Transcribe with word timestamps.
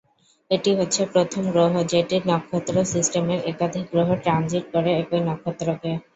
এটি 0.51 0.71
হচ্ছে 0.79 1.01
প্রথম 1.13 1.43
গ্রহ 1.51 1.73
যেটির 1.91 2.23
নক্ষত্র 2.31 2.75
সিস্টেমের 2.93 3.39
একাধিক 3.51 3.85
গ্রহ 3.93 4.09
ট্রানজিট 4.23 4.65
করে 4.73 4.91
একই 5.01 5.21
নক্ষত্রকে। 5.27 5.91